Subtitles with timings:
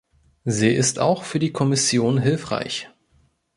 [0.45, 2.89] Sie ist auch für die Kommission hilfreich.